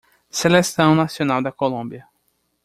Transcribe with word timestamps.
Seleção 0.31 0.95
Nacional 0.95 1.43
da 1.43 1.51
Colômbia. 1.51 2.07